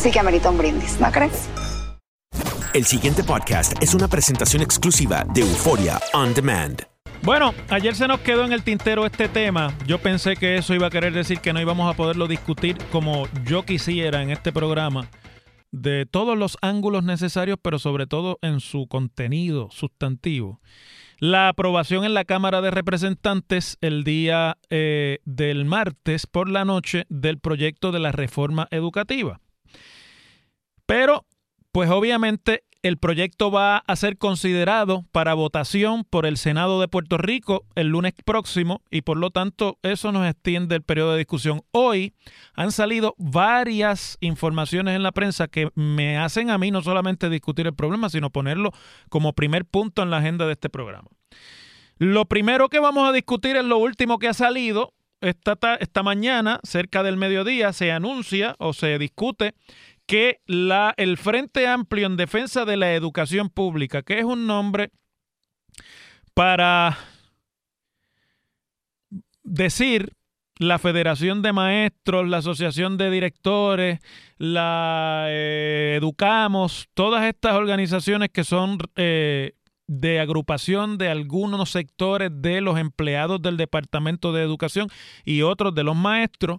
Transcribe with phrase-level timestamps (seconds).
[0.00, 1.48] sí que amerita un brindis, ¿no crees?
[2.72, 6.82] El siguiente podcast es una presentación exclusiva de Euforia On Demand.
[7.22, 9.74] Bueno, ayer se nos quedó en el tintero este tema.
[9.86, 13.28] Yo pensé que eso iba a querer decir que no íbamos a poderlo discutir como
[13.44, 15.10] yo quisiera en este programa,
[15.70, 20.60] de todos los ángulos necesarios, pero sobre todo en su contenido sustantivo.
[21.18, 27.04] La aprobación en la Cámara de Representantes el día eh, del martes por la noche
[27.10, 29.40] del proyecto de la reforma educativa.
[30.90, 31.24] Pero,
[31.70, 37.16] pues obviamente el proyecto va a ser considerado para votación por el Senado de Puerto
[37.16, 41.62] Rico el lunes próximo y por lo tanto eso nos extiende el periodo de discusión.
[41.70, 42.12] Hoy
[42.54, 47.68] han salido varias informaciones en la prensa que me hacen a mí no solamente discutir
[47.68, 48.72] el problema, sino ponerlo
[49.08, 51.08] como primer punto en la agenda de este programa.
[51.98, 54.92] Lo primero que vamos a discutir es lo último que ha salido.
[55.22, 59.52] Esta, ta- esta mañana, cerca del mediodía, se anuncia o se discute
[60.10, 64.90] que la, el Frente Amplio en Defensa de la Educación Pública, que es un nombre
[66.34, 66.98] para
[69.44, 70.14] decir
[70.56, 74.00] la Federación de Maestros, la Asociación de Directores,
[74.36, 79.52] la eh, Educamos, todas estas organizaciones que son eh,
[79.86, 84.88] de agrupación de algunos sectores de los empleados del Departamento de Educación
[85.24, 86.58] y otros de los maestros,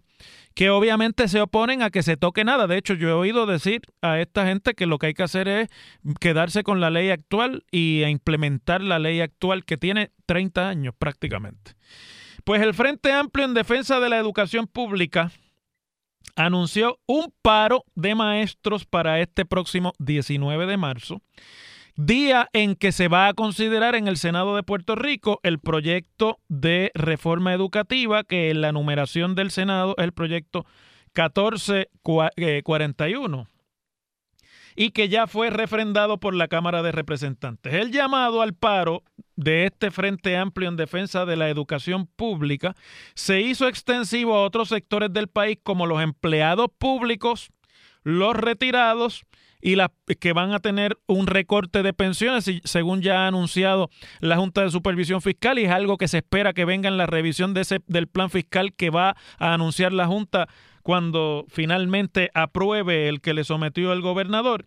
[0.53, 2.67] que obviamente se oponen a que se toque nada.
[2.67, 5.47] De hecho, yo he oído decir a esta gente que lo que hay que hacer
[5.47, 5.69] es
[6.19, 11.75] quedarse con la ley actual y implementar la ley actual que tiene 30 años prácticamente.
[12.44, 15.31] Pues el Frente Amplio en Defensa de la Educación Pública
[16.35, 21.22] anunció un paro de maestros para este próximo 19 de marzo,
[22.06, 26.39] día en que se va a considerar en el Senado de Puerto Rico el proyecto
[26.47, 30.66] de reforma educativa, que en la numeración del Senado es el proyecto
[31.13, 33.47] 1441
[34.75, 37.73] y que ya fue refrendado por la Cámara de Representantes.
[37.73, 39.03] El llamado al paro
[39.35, 42.73] de este Frente Amplio en defensa de la educación pública
[43.13, 47.50] se hizo extensivo a otros sectores del país como los empleados públicos,
[48.03, 49.25] los retirados
[49.61, 49.89] y las
[50.19, 53.89] que van a tener un recorte de pensiones, según ya ha anunciado
[54.19, 57.05] la Junta de Supervisión Fiscal, y es algo que se espera que venga en la
[57.05, 60.47] revisión de ese, del plan fiscal que va a anunciar la Junta
[60.83, 64.66] cuando finalmente apruebe el que le sometió el gobernador.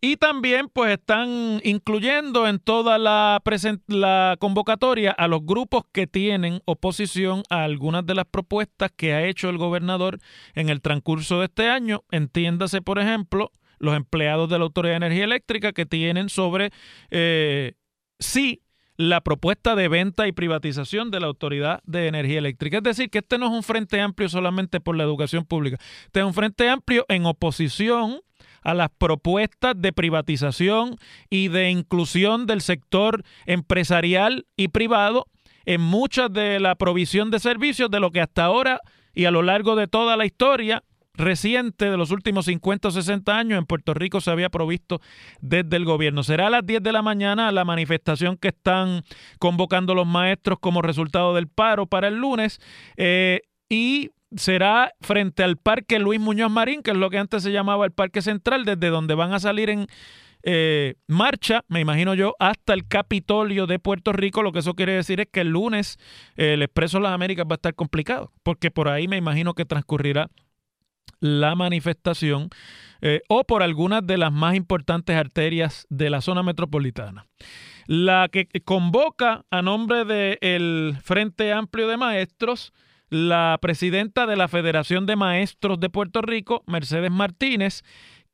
[0.00, 3.42] Y también pues están incluyendo en toda la,
[3.86, 9.26] la convocatoria a los grupos que tienen oposición a algunas de las propuestas que ha
[9.26, 10.18] hecho el gobernador
[10.54, 12.04] en el transcurso de este año.
[12.10, 16.70] Entiéndase, por ejemplo, los empleados de la Autoridad de Energía Eléctrica que tienen sobre
[17.10, 17.74] eh,
[18.18, 18.62] sí
[18.96, 22.78] la propuesta de venta y privatización de la Autoridad de Energía Eléctrica.
[22.78, 26.20] Es decir, que este no es un frente amplio solamente por la educación pública, este
[26.20, 28.20] es un frente amplio en oposición
[28.66, 30.96] a las propuestas de privatización
[31.30, 35.28] y de inclusión del sector empresarial y privado
[35.66, 38.80] en muchas de la provisión de servicios de lo que hasta ahora
[39.14, 40.82] y a lo largo de toda la historia
[41.14, 45.00] reciente de los últimos 50 o 60 años en Puerto Rico se había provisto
[45.40, 46.24] desde el gobierno.
[46.24, 49.04] Será a las 10 de la mañana la manifestación que están
[49.38, 52.58] convocando los maestros como resultado del paro para el lunes
[52.96, 57.52] eh, y será frente al Parque Luis Muñoz Marín, que es lo que antes se
[57.52, 59.86] llamaba el Parque Central, desde donde van a salir en
[60.48, 64.42] eh, marcha, me imagino yo, hasta el Capitolio de Puerto Rico.
[64.42, 65.98] Lo que eso quiere decir es que el lunes
[66.36, 69.64] eh, el Expreso las Américas va a estar complicado, porque por ahí me imagino que
[69.64, 70.30] transcurrirá
[71.18, 72.50] la manifestación
[73.00, 77.26] eh, o por algunas de las más importantes arterias de la zona metropolitana.
[77.86, 82.72] La que convoca a nombre del Frente Amplio de Maestros,
[83.08, 87.82] la presidenta de la Federación de Maestros de Puerto Rico, Mercedes Martínez,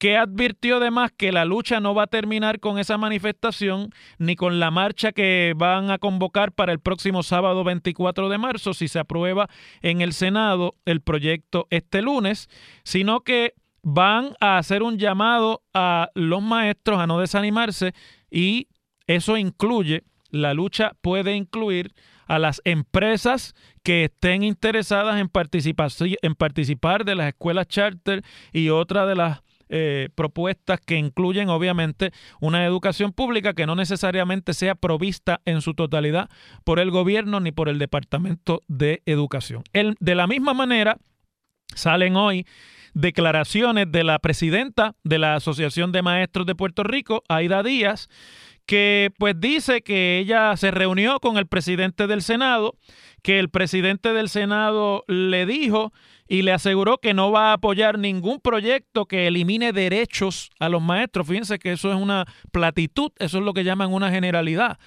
[0.03, 4.59] que advirtió además que la lucha no va a terminar con esa manifestación ni con
[4.59, 8.99] la marcha que van a convocar para el próximo sábado 24 de marzo si se
[8.99, 9.49] aprueba
[9.81, 12.49] en el Senado el proyecto este lunes,
[12.83, 13.55] sino que
[13.85, 17.95] van a hacer un llamado a los maestros a no desanimarse
[18.29, 18.67] y
[19.07, 21.95] eso incluye, la lucha puede incluir
[22.27, 25.31] a las empresas que estén interesadas en,
[26.23, 28.23] en participar de las escuelas charter
[28.53, 29.43] y otra de las
[29.75, 35.73] eh, propuestas que incluyen obviamente una educación pública que no necesariamente sea provista en su
[35.73, 36.29] totalidad
[36.63, 39.65] por el gobierno ni por el Departamento de Educación.
[39.73, 40.99] de la misma manera,
[41.75, 42.47] salen hoy
[42.93, 48.11] declaraciones de la presidenta de la Asociación de Maestros de Puerto Rico, Aida Díaz,
[48.67, 52.77] que pues dice que ella se reunió con el presidente del Senado,
[53.23, 55.93] que el presidente del Senado le dijo
[56.29, 60.81] y le aseguró que no va a apoyar ningún proyecto que elimine derechos a los
[60.81, 61.27] maestros.
[61.27, 64.79] Fíjense que eso es una platitud, eso es lo que llaman una generalidad.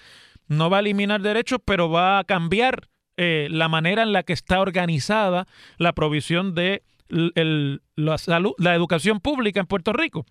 [0.47, 4.33] No va a eliminar derechos, pero va a cambiar eh, la manera en la que
[4.33, 10.25] está organizada la provisión de la, educación pública en Puerto Rico.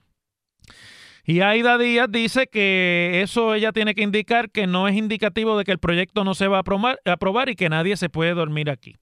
[1.26, 5.64] Y Aida Díaz dice que eso ella tiene que indicar que no es indicativo de
[5.64, 8.68] que el proyecto no se va a aprobar, aprobar y que nadie se puede dormir
[8.68, 8.96] aquí.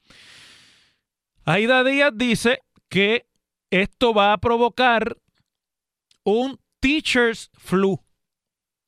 [1.45, 3.27] Aida Díaz dice que
[3.71, 5.17] esto va a provocar
[6.23, 8.01] un teacher's flu.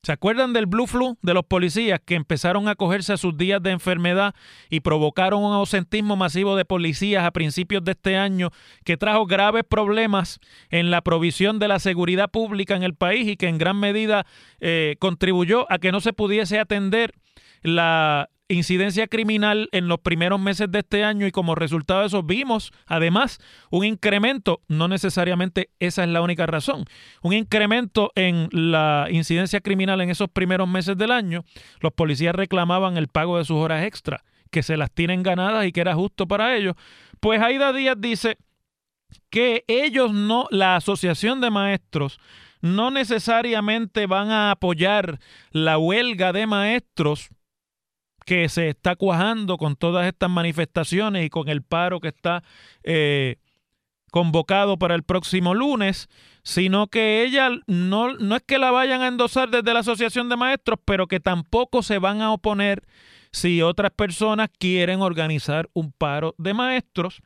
[0.05, 3.63] ¿Se acuerdan del Blue Flu de los policías que empezaron a cogerse a sus días
[3.63, 4.35] de enfermedad
[4.69, 8.51] y provocaron un ausentismo masivo de policías a principios de este año
[8.85, 13.39] que trajo graves problemas en la provisión de la seguridad pública en el país y
[13.39, 14.27] que en gran medida
[14.61, 17.15] eh, contribuyó a que no se pudiese atender
[17.63, 22.23] la incidencia criminal en los primeros meses de este año y como resultado de eso
[22.23, 23.39] vimos además
[23.71, 26.85] un incremento, no necesariamente esa es la única razón,
[27.23, 31.45] un incremento en la incidencia criminal en esos primeros meses del año.
[31.81, 35.73] Los policías reclamaban el pago de sus horas extra, que se las tienen ganadas y
[35.73, 36.75] que era justo para ellos.
[37.21, 38.37] Pues Aida Díaz dice
[39.31, 42.21] que ellos no, la Asociación de Maestros,
[42.61, 45.19] no necesariamente van a apoyar
[45.51, 47.29] la huelga de maestros
[48.25, 52.43] que se está cuajando con todas estas manifestaciones y con el paro que está
[52.83, 53.37] eh,
[54.11, 56.09] convocado para el próximo lunes,
[56.43, 60.37] sino que ella no, no es que la vayan a endosar desde la Asociación de
[60.37, 62.85] Maestros, pero que tampoco se van a oponer
[63.33, 67.21] si otras personas quieren organizar un paro de maestros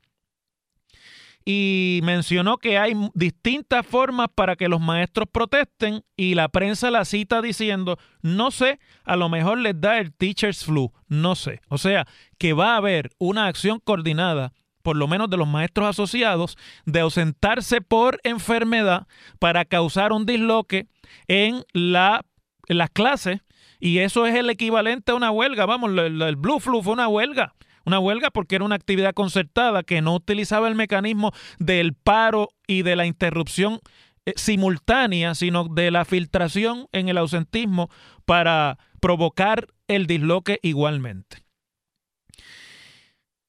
[1.50, 7.06] y mencionó que hay distintas formas para que los maestros protesten y la prensa la
[7.06, 11.62] cita diciendo, no sé, a lo mejor les da el teacher's flu, no sé.
[11.68, 12.06] O sea,
[12.36, 14.52] que va a haber una acción coordinada
[14.82, 19.06] por lo menos de los maestros asociados, de ausentarse por enfermedad
[19.38, 20.86] para causar un disloque
[21.28, 22.26] en, la,
[22.66, 23.40] las clases.
[23.80, 25.64] Y eso es el equivalente a una huelga.
[25.64, 27.54] Vamos, el, el Blue Flu fue una huelga.
[27.88, 32.82] Una huelga porque era una actividad concertada que no utilizaba el mecanismo del paro y
[32.82, 33.80] de la interrupción
[34.26, 37.88] eh, simultánea, sino de la filtración en el ausentismo
[38.26, 41.38] para provocar el disloque igualmente.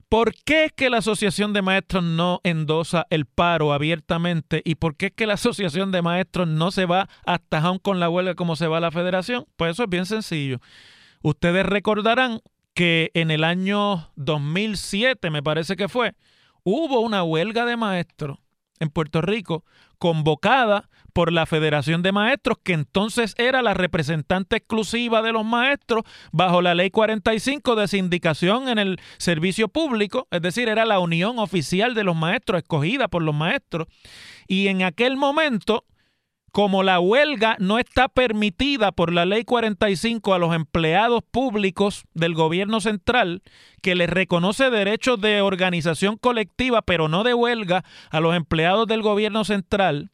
[0.07, 4.61] ¿Por qué es que la Asociación de Maestros no endosa el paro abiertamente?
[4.63, 7.99] ¿Y por qué es que la Asociación de Maestros no se va hasta Jaun con
[7.99, 9.45] la huelga como se va la Federación?
[9.57, 10.61] Pues eso es bien sencillo.
[11.21, 12.39] Ustedes recordarán
[12.79, 16.15] que en el año 2007, me parece que fue,
[16.63, 18.37] hubo una huelga de maestros
[18.79, 19.65] en Puerto Rico
[19.97, 26.03] convocada por la Federación de Maestros, que entonces era la representante exclusiva de los maestros
[26.31, 31.37] bajo la Ley 45 de sindicación en el servicio público, es decir, era la unión
[31.37, 33.87] oficial de los maestros escogida por los maestros.
[34.47, 35.83] Y en aquel momento
[36.51, 42.33] como la huelga no está permitida por la ley 45 a los empleados públicos del
[42.33, 43.41] gobierno central,
[43.81, 49.01] que les reconoce derechos de organización colectiva, pero no de huelga, a los empleados del
[49.01, 50.11] gobierno central,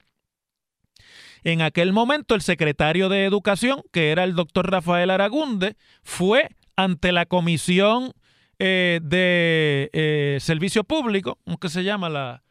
[1.45, 7.11] en aquel momento el secretario de Educación, que era el doctor Rafael Aragunde, fue ante
[7.11, 8.13] la Comisión
[8.57, 12.44] eh, de eh, Servicio Público, ¿cómo que se llama la,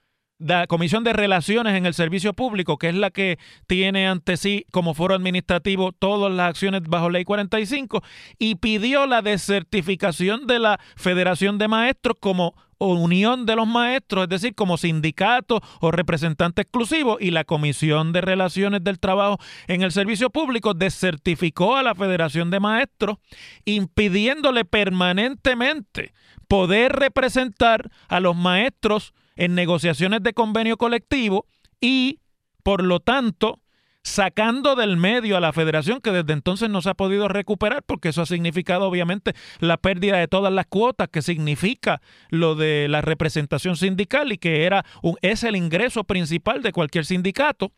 [0.45, 4.67] la Comisión de Relaciones en el Servicio Público, que es la que tiene ante sí
[4.71, 8.03] como foro administrativo todas las acciones bajo Ley 45,
[8.39, 14.29] y pidió la desertificación de la Federación de Maestros como unión de los maestros, es
[14.29, 19.93] decir, como sindicato o representante exclusivo, y la Comisión de Relaciones del Trabajo en el
[19.93, 23.17] Servicio Público desertificó a la Federación de Maestros,
[23.65, 26.13] impidiéndole permanentemente
[26.49, 31.47] poder representar a los maestros en negociaciones de convenio colectivo
[31.81, 32.21] y
[32.63, 33.61] por lo tanto,
[34.03, 38.11] sacando del medio a la federación que desde entonces no se ha podido recuperar porque
[38.11, 43.01] eso ha significado obviamente la pérdida de todas las cuotas que significa lo de la
[43.01, 47.73] representación sindical y que era un, es el ingreso principal de cualquier sindicato.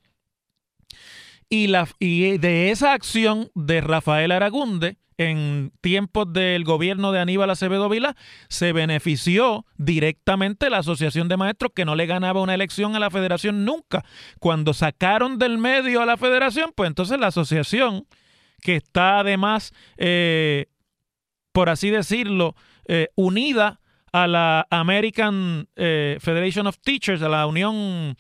[1.49, 7.51] Y, la, y de esa acción de Rafael Aragunde, en tiempos del gobierno de Aníbal
[7.51, 8.17] Acevedo Vila,
[8.49, 13.11] se benefició directamente la Asociación de Maestros que no le ganaba una elección a la
[13.11, 14.05] federación nunca.
[14.41, 18.07] Cuando sacaron del medio a la federación, pues entonces la asociación,
[18.61, 20.67] que está además, eh,
[21.53, 22.55] por así decirlo,
[22.87, 23.81] eh, unida
[24.13, 28.17] a la American eh, Federation of Teachers, a la Unión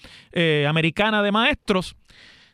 [0.66, 1.97] Americana de Maestros,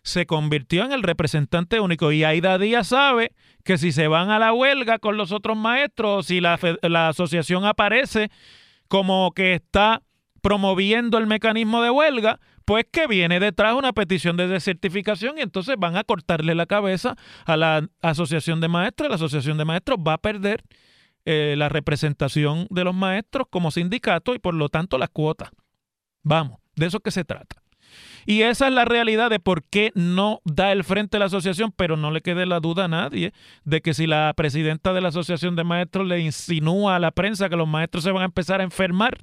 [0.02, 2.12] se convirtió en el representante único.
[2.12, 3.32] Y Aida Díaz sabe
[3.64, 7.64] que si se van a la huelga con los otros maestros, si la, la asociación
[7.64, 8.30] aparece
[8.88, 10.02] como que está
[10.42, 15.76] promoviendo el mecanismo de huelga, pues que viene detrás una petición de desertificación y entonces
[15.78, 19.08] van a cortarle la cabeza a la asociación de maestros.
[19.08, 20.64] La asociación de maestros va a perder
[21.24, 25.50] eh, la representación de los maestros como sindicato y por lo tanto las cuotas.
[26.22, 27.61] Vamos, de eso que se trata.
[28.26, 31.72] Y esa es la realidad de por qué no da el frente a la asociación,
[31.76, 33.32] pero no le quede la duda a nadie
[33.64, 37.48] de que si la presidenta de la asociación de maestros le insinúa a la prensa
[37.48, 39.18] que los maestros se van a empezar a enfermar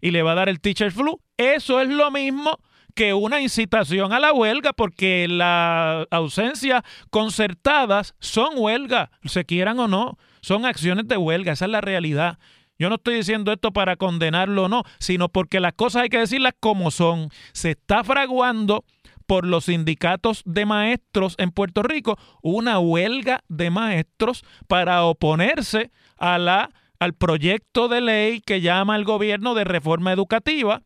[0.00, 2.58] y le va a dar el teacher flu, eso es lo mismo
[2.96, 9.86] que una incitación a la huelga, porque las ausencias concertadas son huelga, se quieran o
[9.86, 12.38] no, son acciones de huelga, esa es la realidad.
[12.78, 16.18] Yo no estoy diciendo esto para condenarlo o no, sino porque las cosas hay que
[16.18, 17.30] decirlas como son.
[17.52, 18.84] Se está fraguando
[19.26, 26.38] por los sindicatos de maestros en Puerto Rico una huelga de maestros para oponerse a
[26.38, 30.82] la, al proyecto de ley que llama el gobierno de reforma educativa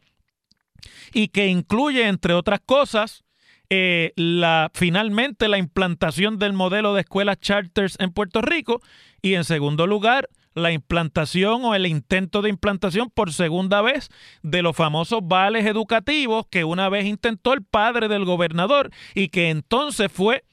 [1.12, 3.24] y que incluye, entre otras cosas,
[3.68, 8.80] eh, la, finalmente la implantación del modelo de escuelas charters en Puerto Rico
[9.22, 14.08] y en segundo lugar la implantación o el intento de implantación por segunda vez
[14.42, 19.50] de los famosos vales educativos que una vez intentó el padre del gobernador y que
[19.50, 20.44] entonces fue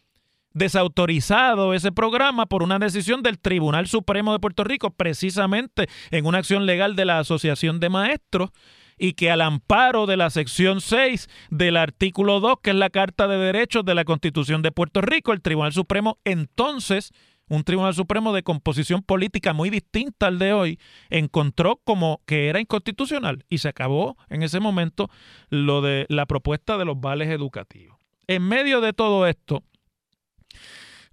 [0.53, 6.39] desautorizado ese programa por una decisión del Tribunal Supremo de Puerto Rico, precisamente en una
[6.39, 8.49] acción legal de la Asociación de Maestros,
[8.97, 13.27] y que al amparo de la sección 6 del artículo 2, que es la Carta
[13.27, 17.11] de Derechos de la Constitución de Puerto Rico, el Tribunal Supremo entonces
[17.49, 22.59] un Tribunal Supremo de composición política muy distinta al de hoy, encontró como que era
[22.59, 25.09] inconstitucional y se acabó en ese momento
[25.49, 27.97] lo de la propuesta de los vales educativos.
[28.27, 29.63] En medio de todo esto,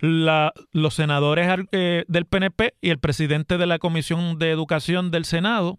[0.01, 5.79] los senadores eh, del PNP y el presidente de la Comisión de Educación del Senado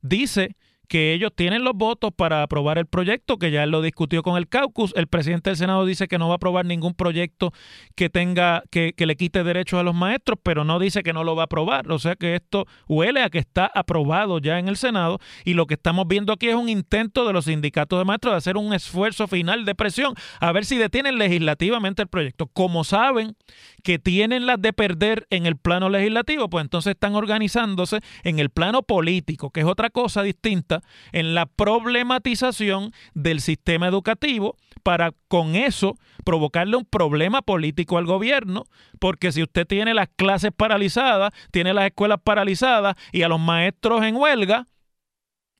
[0.00, 0.56] dice
[0.88, 4.36] que ellos tienen los votos para aprobar el proyecto, que ya él lo discutió con
[4.36, 4.92] el caucus.
[4.96, 7.52] El presidente del Senado dice que no va a aprobar ningún proyecto
[7.94, 11.24] que tenga, que, que, le quite derechos a los maestros, pero no dice que no
[11.24, 11.90] lo va a aprobar.
[11.92, 15.18] O sea que esto huele a que está aprobado ya en el Senado.
[15.44, 18.38] Y lo que estamos viendo aquí es un intento de los sindicatos de maestros de
[18.38, 22.46] hacer un esfuerzo final de presión a ver si detienen legislativamente el proyecto.
[22.46, 23.36] Como saben
[23.82, 28.48] que tienen las de perder en el plano legislativo, pues entonces están organizándose en el
[28.48, 30.77] plano político, que es otra cosa distinta
[31.12, 38.64] en la problematización del sistema educativo para con eso provocarle un problema político al gobierno,
[38.98, 44.02] porque si usted tiene las clases paralizadas, tiene las escuelas paralizadas y a los maestros
[44.04, 44.66] en huelga,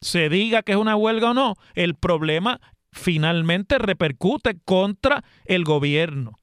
[0.01, 2.61] se diga que es una huelga o no, el problema
[2.93, 6.39] finalmente repercute contra el gobierno.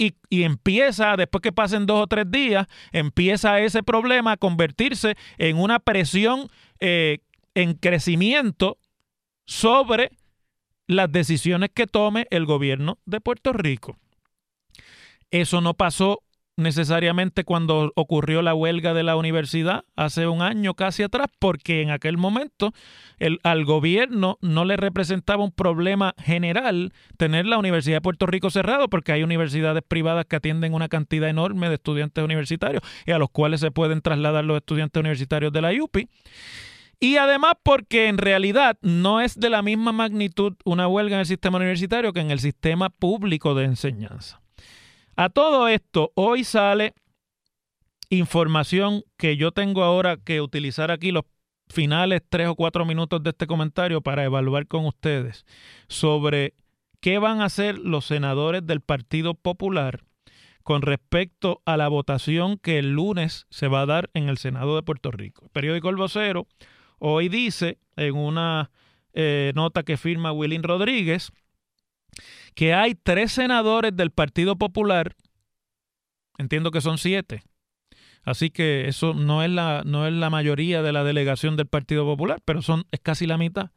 [0.00, 5.16] Y, y, empieza, después que pasen dos o tres días, empieza ese problema a convertirse
[5.38, 6.48] en una presión
[6.78, 7.18] eh,
[7.54, 8.78] en crecimiento
[9.44, 10.10] sobre
[10.86, 13.96] las decisiones que tome el gobierno de Puerto Rico.
[15.30, 16.22] Eso no pasó
[16.58, 21.90] necesariamente cuando ocurrió la huelga de la universidad hace un año casi atrás, porque en
[21.90, 22.72] aquel momento
[23.20, 28.50] el, al gobierno no le representaba un problema general tener la Universidad de Puerto Rico
[28.50, 33.18] cerrado, porque hay universidades privadas que atienden una cantidad enorme de estudiantes universitarios y a
[33.18, 36.08] los cuales se pueden trasladar los estudiantes universitarios de la UPI.
[37.00, 41.26] Y además porque en realidad no es de la misma magnitud una huelga en el
[41.26, 44.40] sistema universitario que en el sistema público de enseñanza.
[45.16, 46.94] A todo esto, hoy sale
[48.10, 51.24] información que yo tengo ahora que utilizar aquí los
[51.68, 55.44] finales tres o cuatro minutos de este comentario para evaluar con ustedes
[55.88, 56.54] sobre
[57.00, 60.04] qué van a hacer los senadores del Partido Popular
[60.62, 64.76] con respecto a la votación que el lunes se va a dar en el Senado
[64.76, 65.44] de Puerto Rico.
[65.44, 66.46] El periódico El Vocero
[66.98, 68.70] Hoy dice en una
[69.12, 71.32] eh, nota que firma Willín Rodríguez
[72.54, 75.14] que hay tres senadores del Partido Popular,
[76.38, 77.42] entiendo que son siete,
[78.24, 82.04] así que eso no es la, no es la mayoría de la delegación del Partido
[82.04, 83.70] Popular, pero son, es casi la mitad.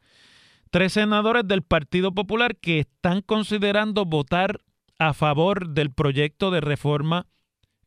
[0.70, 4.60] Tres senadores del Partido Popular que están considerando votar
[4.98, 7.26] a favor del proyecto de reforma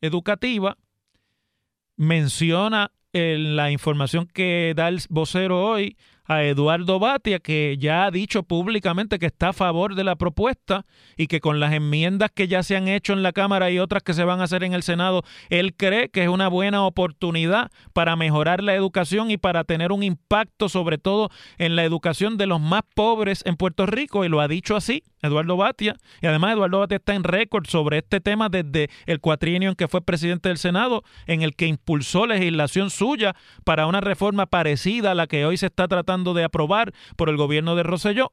[0.00, 0.78] educativa.
[1.96, 5.96] Menciona en la información que da el vocero hoy
[6.28, 10.84] a Eduardo Batia, que ya ha dicho públicamente que está a favor de la propuesta
[11.16, 14.02] y que con las enmiendas que ya se han hecho en la Cámara y otras
[14.02, 17.70] que se van a hacer en el Senado, él cree que es una buena oportunidad
[17.92, 22.46] para mejorar la educación y para tener un impacto sobre todo en la educación de
[22.46, 26.54] los más pobres en Puerto Rico, y lo ha dicho así Eduardo Batia, y además
[26.54, 30.48] Eduardo Batia está en récord sobre este tema desde el cuatrienio en que fue presidente
[30.48, 35.44] del Senado, en el que impulsó legislación suya para una reforma parecida a la que
[35.44, 38.32] hoy se está tratando de aprobar por el gobierno de Roselló.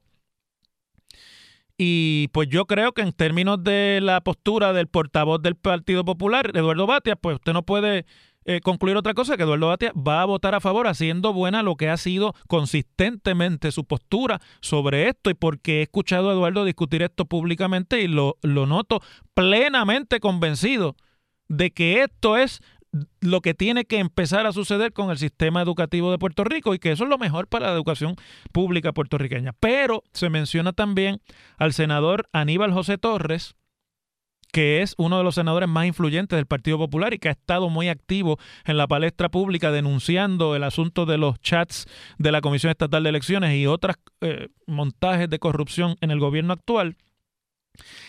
[1.76, 6.52] Y pues yo creo que en términos de la postura del portavoz del Partido Popular,
[6.54, 8.06] Eduardo Batia, pues usted no puede
[8.44, 11.76] eh, concluir otra cosa, que Eduardo Batia va a votar a favor, haciendo buena lo
[11.76, 17.02] que ha sido consistentemente su postura sobre esto y porque he escuchado a Eduardo discutir
[17.02, 19.00] esto públicamente y lo, lo noto
[19.34, 20.96] plenamente convencido
[21.48, 22.60] de que esto es
[23.20, 26.78] lo que tiene que empezar a suceder con el sistema educativo de Puerto Rico y
[26.78, 28.14] que eso es lo mejor para la educación
[28.52, 29.52] pública puertorriqueña.
[29.58, 31.20] Pero se menciona también
[31.56, 33.56] al senador Aníbal José Torres,
[34.54, 37.70] que es uno de los senadores más influyentes del Partido Popular y que ha estado
[37.70, 41.86] muy activo en la palestra pública denunciando el asunto de los chats
[42.18, 46.52] de la Comisión Estatal de Elecciones y otros eh, montajes de corrupción en el gobierno
[46.52, 46.96] actual.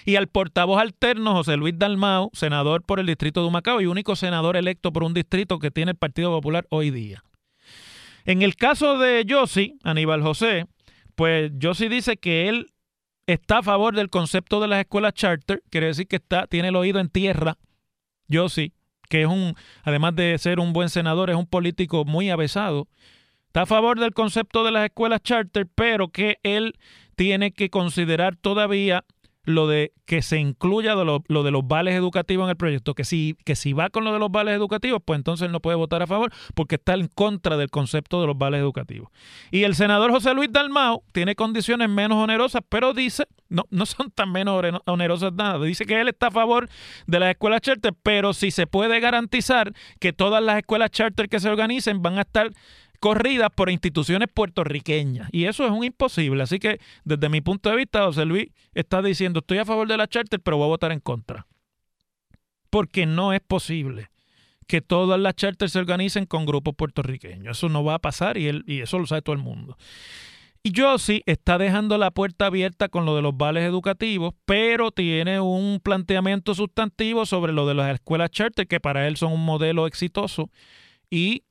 [0.06, 4.16] Y al portavoz alterno, José Luis Dalmau, senador por el distrito de Humacao y único
[4.16, 7.24] senador electo por un distrito que tiene el Partido Popular hoy día.
[8.26, 10.68] En el caso de Yossi, Aníbal José,
[11.16, 12.68] pues Yossi dice que él
[13.28, 16.76] está a favor del concepto de las escuelas charter, quiere decir que está, tiene el
[16.76, 17.58] oído en tierra.
[18.28, 18.74] Yo sí,
[19.10, 22.88] que es un, además de ser un buen senador, es un político muy avesado.
[23.48, 26.74] Está a favor del concepto de las escuelas charter, pero que él
[27.16, 29.06] tiene que considerar todavía
[29.46, 33.36] lo de que se incluya lo, de los vales educativos en el proyecto, que si,
[33.46, 36.08] que si va con lo de los vales educativos, pues entonces no puede votar a
[36.08, 39.10] favor porque está en contra del concepto de los vales educativos.
[39.52, 44.12] Y el senador José Luis Dalmau tiene condiciones menos onerosas, pero dice, no, no son
[44.12, 46.70] tan menos onerosas nada, dice que él está a favor
[47.08, 51.40] de las escuelas charter, pero si se puede garantizar que todas las escuelas charter que
[51.40, 52.52] se organicen van a estar
[53.00, 55.30] corridas por instituciones puertorriqueñas.
[55.32, 56.44] Y eso es un imposible.
[56.44, 59.98] Así que desde mi punto de vista, José Luis está diciendo, estoy a favor de
[59.98, 61.48] la charter, pero voy a votar en contra.
[62.70, 64.10] Porque no es posible
[64.68, 67.58] que todas las charters se organicen con grupos puertorriqueños.
[67.58, 69.78] Eso no va a pasar y, él, y eso lo sabe todo el mundo.
[70.66, 75.40] Y sí está dejando la puerta abierta con lo de los vales educativos, pero tiene
[75.40, 79.86] un planteamiento sustantivo sobre lo de las escuelas charter, que para él son un modelo
[79.86, 80.50] exitoso.
[81.12, 81.44] Y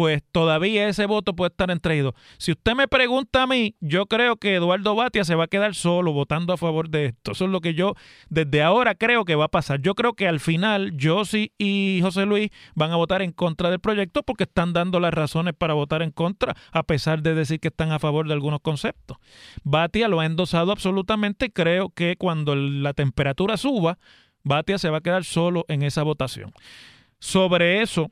[0.00, 2.14] pues todavía ese voto puede estar entreído.
[2.38, 5.74] Si usted me pregunta a mí, yo creo que Eduardo Batia se va a quedar
[5.74, 7.32] solo votando a favor de esto.
[7.32, 7.92] Eso es lo que yo
[8.30, 9.82] desde ahora creo que va a pasar.
[9.82, 13.78] Yo creo que al final Josie y José Luis van a votar en contra del
[13.78, 17.68] proyecto porque están dando las razones para votar en contra, a pesar de decir que
[17.68, 19.18] están a favor de algunos conceptos.
[19.64, 21.52] Batia lo ha endosado absolutamente.
[21.52, 23.98] Creo que cuando la temperatura suba,
[24.44, 26.54] Batia se va a quedar solo en esa votación.
[27.18, 28.10] Sobre eso,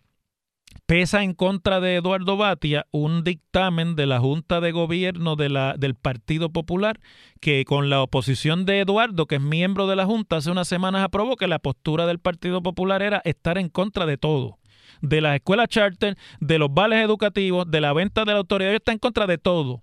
[0.86, 5.74] pesa en contra de Eduardo Batia un dictamen de la Junta de Gobierno de la,
[5.78, 7.00] del Partido Popular
[7.40, 11.04] que con la oposición de Eduardo, que es miembro de la Junta, hace unas semanas
[11.04, 14.58] aprobó que la postura del Partido Popular era estar en contra de todo.
[15.00, 18.92] De las escuelas charter, de los vales educativos, de la venta de la autoridad, está
[18.92, 19.82] en contra de todo.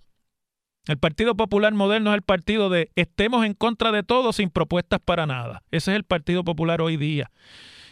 [0.86, 5.00] El Partido Popular Moderno es el partido de estemos en contra de todo sin propuestas
[5.04, 5.62] para nada.
[5.70, 7.30] Ese es el Partido Popular hoy día.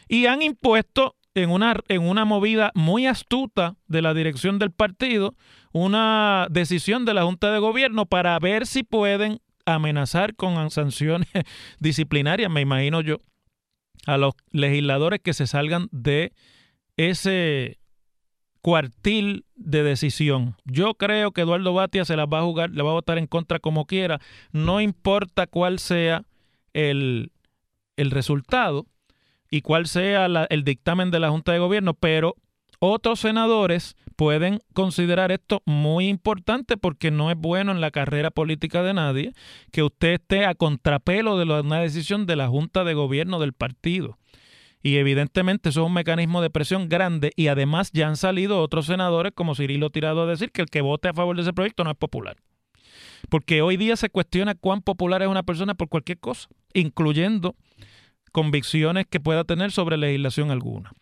[0.09, 5.35] Y han impuesto en una, en una movida muy astuta de la dirección del partido,
[5.73, 11.29] una decisión de la Junta de Gobierno para ver si pueden amenazar con sanciones
[11.81, 13.19] disciplinarias, me imagino yo,
[14.07, 16.33] a los legisladores que se salgan de
[16.97, 17.79] ese
[18.61, 20.57] cuartil de decisión.
[20.65, 23.27] Yo creo que Eduardo Batia se las va a jugar, le va a votar en
[23.27, 24.21] contra como quiera,
[24.53, 26.25] no importa cuál sea
[26.73, 27.33] el,
[27.97, 28.87] el resultado
[29.55, 32.35] y cuál sea el dictamen de la Junta de Gobierno, pero
[32.81, 38.83] otros senadores pueden considerar esto muy importante porque no es bueno en la carrera política
[38.83, 39.33] de nadie
[39.71, 44.19] que usted esté a contrapelo de una decisión de la Junta de Gobierno del partido.
[44.83, 48.87] Y evidentemente eso es un mecanismo de presión grande y además ya han salido otros
[48.87, 51.85] senadores como Cirilo Tirado a decir que el que vote a favor de ese proyecto
[51.85, 52.39] no es popular.
[53.31, 57.55] porque hoy día se cuestiona cuán popular es una persona por cualquier cosa, incluyendo
[58.35, 60.93] convicciones que pueda tener sobre legislación alguna.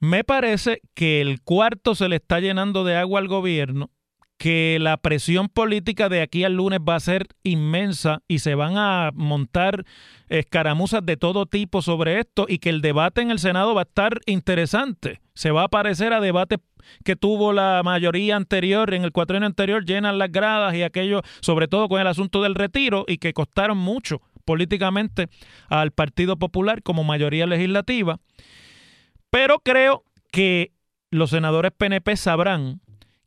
[0.00, 3.90] Me parece que el cuarto se le está llenando de agua al gobierno,
[4.38, 8.78] que la presión política de aquí al lunes va a ser inmensa y se van
[8.78, 9.84] a montar
[10.28, 13.84] escaramuzas de todo tipo sobre esto y que el debate en el Senado va a
[13.84, 15.20] estar interesante.
[15.34, 16.60] Se va a parecer a debates
[17.04, 21.68] que tuvo la mayoría anterior, en el cuatrienio anterior, llenan las gradas y aquello, sobre
[21.68, 25.28] todo con el asunto del retiro y que costaron mucho políticamente
[25.68, 28.18] al Partido Popular como mayoría legislativa.
[29.30, 30.72] Pero creo que
[31.10, 32.80] los senadores PNP sabrán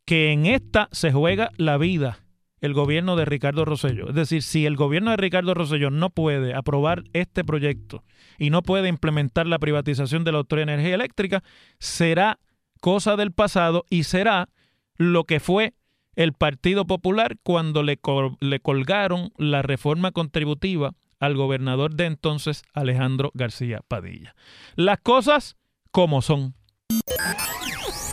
[0.04, 2.20] que en esta se juega la vida
[2.60, 4.08] el gobierno de Ricardo Rosello.
[4.08, 8.02] Es decir, si el gobierno de Ricardo Rosello no puede aprobar este proyecto
[8.38, 11.42] y no puede implementar la privatización de la Autoridad de Energía Eléctrica,
[11.78, 12.38] será
[12.80, 14.48] cosa del pasado y será
[14.96, 15.74] lo que fue
[16.14, 17.98] el Partido Popular cuando le,
[18.40, 20.92] le colgaron la reforma contributiva
[21.26, 24.34] al gobernador de entonces, Alejandro García Padilla.
[24.76, 25.56] Las cosas
[25.90, 26.54] como son.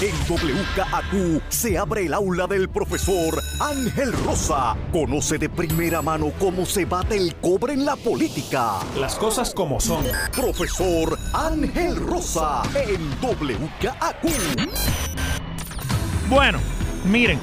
[0.02, 4.76] En WKAQ se abre el aula del profesor Ángel Rosa.
[4.92, 8.80] Conoce de primera mano cómo se bate el cobre en la política.
[9.00, 10.04] Las cosas como son.
[10.36, 14.26] Profesor Ángel Rosa en WKAQ.
[16.30, 16.60] Bueno,
[17.06, 17.40] miren,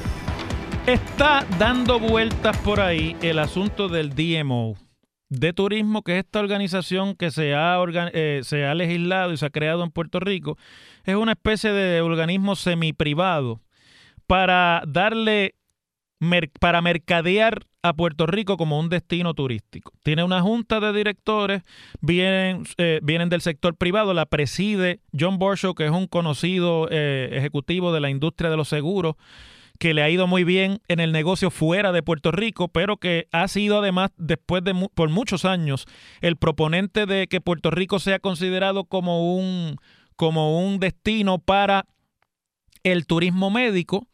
[0.87, 4.90] está dando vueltas por ahí el asunto del DMO
[5.31, 7.79] de turismo, que es esta organización que se ha,
[8.13, 10.59] eh, se ha legislado y se ha creado en Puerto Rico,
[11.05, 13.61] es una especie de organismo semiprivado
[14.27, 15.55] para darle,
[16.61, 19.93] para mercadear a Puerto Rico como un destino turístico.
[20.03, 21.63] Tiene una junta de directores,
[22.01, 27.31] vienen, eh, vienen del sector privado, la preside John Borshow, que es un conocido eh,
[27.33, 29.15] ejecutivo de la industria de los seguros
[29.81, 33.29] que le ha ido muy bien en el negocio fuera de Puerto Rico, pero que
[33.33, 35.87] ha sido además después de por muchos años
[36.21, 39.77] el proponente de que Puerto Rico sea considerado como un
[40.17, 41.87] como un destino para
[42.83, 44.07] el turismo médico,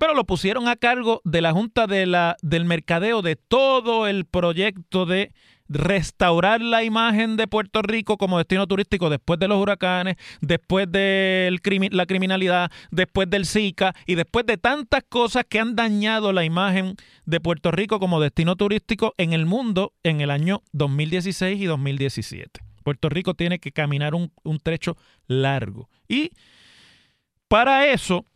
[0.00, 4.24] pero lo pusieron a cargo de la Junta de la, del Mercadeo de todo el
[4.24, 5.32] proyecto de
[5.68, 11.56] restaurar la imagen de Puerto Rico como destino turístico después de los huracanes, después de
[11.90, 16.96] la criminalidad, después del Zika y después de tantas cosas que han dañado la imagen
[17.24, 22.60] de Puerto Rico como destino turístico en el mundo en el año 2016 y 2017.
[22.82, 24.96] Puerto Rico tiene que caminar un, un trecho
[25.26, 25.88] largo.
[26.06, 26.32] Y
[27.48, 28.26] para eso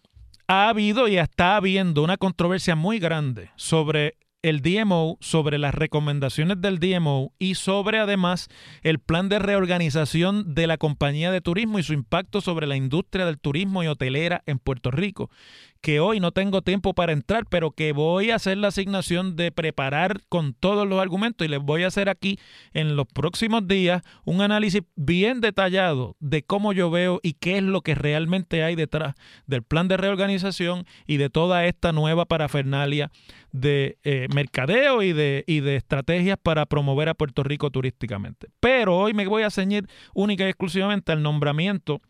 [0.46, 6.60] ha habido y está habiendo una controversia muy grande sobre el DMO, sobre las recomendaciones
[6.60, 8.48] del DMO y sobre además
[8.82, 13.26] el plan de reorganización de la compañía de turismo y su impacto sobre la industria
[13.26, 15.30] del turismo y hotelera en Puerto Rico
[15.80, 19.52] que hoy no tengo tiempo para entrar, pero que voy a hacer la asignación de
[19.52, 22.38] preparar con todos los argumentos y les voy a hacer aquí
[22.72, 27.62] en los próximos días un análisis bien detallado de cómo yo veo y qué es
[27.62, 29.14] lo que realmente hay detrás
[29.46, 33.10] del plan de reorganización y de toda esta nueva parafernalia
[33.52, 38.48] de eh, mercadeo y de, y de estrategias para promover a Puerto Rico turísticamente.
[38.60, 42.00] Pero hoy me voy a ceñir única y exclusivamente al nombramiento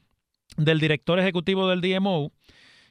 [0.56, 2.32] del director ejecutivo del DMO,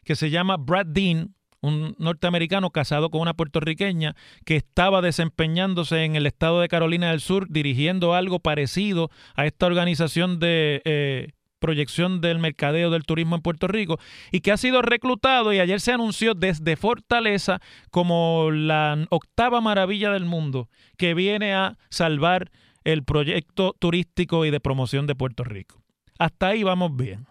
[0.07, 4.15] que se llama Brad Dean, un norteamericano casado con una puertorriqueña
[4.45, 9.65] que estaba desempeñándose en el estado de Carolina del Sur dirigiendo algo parecido a esta
[9.65, 13.99] organización de eh, proyección del mercadeo del turismo en Puerto Rico
[14.31, 17.59] y que ha sido reclutado y ayer se anunció desde Fortaleza
[17.91, 22.49] como la octava maravilla del mundo que viene a salvar
[22.85, 25.83] el proyecto turístico y de promoción de Puerto Rico.
[26.17, 27.27] Hasta ahí vamos bien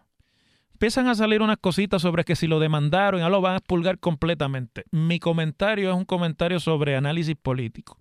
[0.77, 3.99] empiezan a salir unas cositas sobre que si lo demandaron, ya lo van a expulgar
[3.99, 4.85] completamente.
[4.91, 7.99] Mi comentario es un comentario sobre análisis político.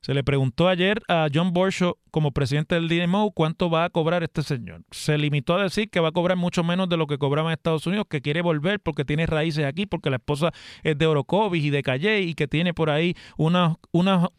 [0.00, 4.22] Se le preguntó ayer a John Borshow, como presidente del DMO, cuánto va a cobrar
[4.22, 4.80] este señor.
[4.90, 7.52] Se limitó a decir que va a cobrar mucho menos de lo que cobraba en
[7.52, 11.62] Estados Unidos, que quiere volver porque tiene raíces aquí, porque la esposa es de Orocovis
[11.62, 14.30] y de Calle y que tiene por ahí unos, unos,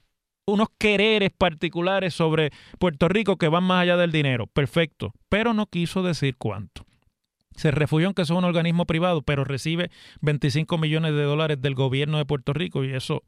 [0.48, 4.48] unos quereres particulares sobre Puerto Rico que van más allá del dinero.
[4.48, 5.14] Perfecto.
[5.30, 6.88] Pero no quiso decir cuánto
[7.56, 11.76] se refugió en que es un organismo privado, pero recibe 25 millones de dólares del
[11.76, 13.24] gobierno de Puerto Rico y eso,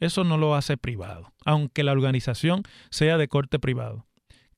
[0.00, 4.06] eso no lo hace privado, aunque la organización sea de corte privado.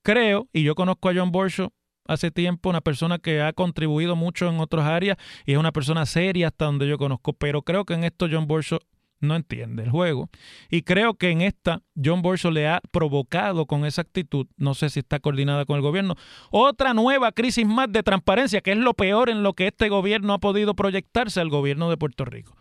[0.03, 1.71] Creo, y yo conozco a John Borshow
[2.05, 6.05] hace tiempo, una persona que ha contribuido mucho en otras áreas y es una persona
[6.05, 8.79] seria hasta donde yo conozco, pero creo que en esto John Borshow
[9.21, 10.29] no entiende el juego.
[10.69, 14.89] Y creo que en esta John Borshow le ha provocado con esa actitud, no sé
[14.89, 16.15] si está coordinada con el gobierno,
[16.49, 20.33] otra nueva crisis más de transparencia, que es lo peor en lo que este gobierno
[20.33, 22.55] ha podido proyectarse al gobierno de Puerto Rico.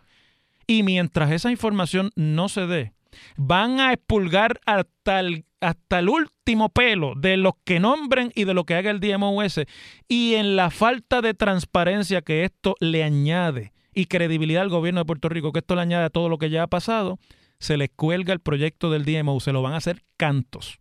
[0.66, 2.92] Y mientras esa información no se dé,
[3.36, 8.54] van a expulgar hasta el, hasta el último pelo de los que nombren y de
[8.54, 9.62] lo que haga el DMOS.
[10.08, 15.04] Y en la falta de transparencia que esto le añade y credibilidad al gobierno de
[15.04, 17.18] Puerto Rico, que esto le añade a todo lo que ya ha pasado,
[17.58, 20.80] se les cuelga el proyecto del DMO, se lo van a hacer cantos.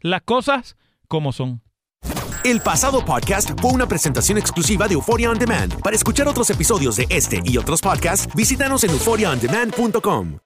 [0.00, 0.76] Las cosas
[1.08, 1.62] como son.
[2.44, 5.80] El pasado podcast fue una presentación exclusiva de Euphoria On Demand.
[5.80, 10.45] Para escuchar otros episodios de este y otros podcasts, visítanos en euphoriaondemand.com.